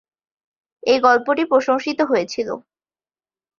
এই 0.83 0.99
গল্পটি 0.99 1.43
প্রশংসিত 1.45 1.99
হয়েছিল। 2.01 2.49